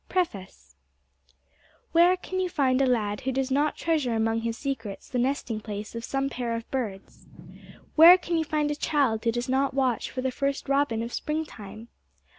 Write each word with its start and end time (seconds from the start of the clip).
PREFACE 0.09 0.75
Where 1.91 2.17
can 2.17 2.39
you 2.39 2.49
find 2.49 2.81
a 2.81 2.87
lad 2.87 3.21
who 3.21 3.31
does 3.31 3.51
not 3.51 3.77
treasure 3.77 4.15
among 4.15 4.41
his 4.41 4.57
secrets 4.57 5.07
the 5.07 5.19
nesting 5.19 5.59
place 5.61 5.93
of 5.93 6.03
some 6.03 6.27
pair 6.27 6.55
of 6.55 6.67
birds? 6.71 7.27
Where 7.95 8.17
can 8.17 8.35
you 8.35 8.43
find 8.43 8.71
a 8.71 8.75
child 8.75 9.23
who 9.23 9.31
does 9.31 9.47
not 9.47 9.75
watch 9.75 10.09
for 10.09 10.21
the 10.21 10.31
first 10.31 10.67
robin 10.67 11.03
of 11.03 11.13
spring 11.13 11.45
time? 11.45 11.89